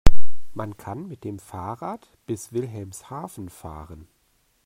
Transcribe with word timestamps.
Man 0.55 0.77
kann 0.77 1.07
mit 1.07 1.23
dem 1.23 1.37
Fahrrad 1.37 2.17
bis 2.25 2.53
Wilhelmshaven 2.53 3.49
fahren 3.49 4.07